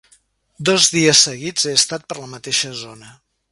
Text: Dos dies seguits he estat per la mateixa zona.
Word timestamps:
Dos 0.69 0.87
dies 0.95 1.21
seguits 1.27 1.67
he 1.71 1.75
estat 1.81 2.09
per 2.09 2.19
la 2.25 2.33
mateixa 2.35 2.75
zona. 2.83 3.15